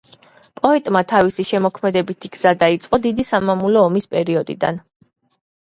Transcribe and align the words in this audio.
პოეტმა 0.61 1.03
თავისი 1.11 1.45
შემოქმედებითი 1.49 2.33
გზა 2.39 2.55
დაიწყო 2.65 3.01
დიდი 3.05 3.29
სამამულო 3.35 3.87
ომის 3.91 4.13
პერიოდიდან. 4.17 4.85